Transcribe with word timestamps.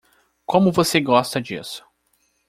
Como 0.47 0.71
você 0.71 0.99
gosta 0.99 1.39
disso? 1.39 1.85